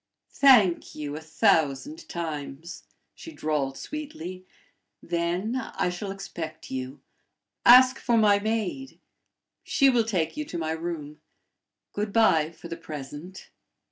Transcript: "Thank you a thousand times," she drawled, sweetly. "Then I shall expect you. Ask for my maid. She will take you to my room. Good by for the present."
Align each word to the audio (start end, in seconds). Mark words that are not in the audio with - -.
"Thank 0.33 0.95
you 0.95 1.15
a 1.15 1.21
thousand 1.21 2.09
times," 2.09 2.85
she 3.13 3.31
drawled, 3.31 3.77
sweetly. 3.77 4.47
"Then 5.03 5.55
I 5.75 5.91
shall 5.91 6.09
expect 6.09 6.71
you. 6.71 7.01
Ask 7.67 7.99
for 7.99 8.17
my 8.17 8.39
maid. 8.39 8.99
She 9.63 9.91
will 9.91 10.03
take 10.03 10.35
you 10.35 10.43
to 10.43 10.57
my 10.57 10.71
room. 10.71 11.21
Good 11.93 12.11
by 12.11 12.49
for 12.49 12.67
the 12.67 12.77
present." 12.77 13.51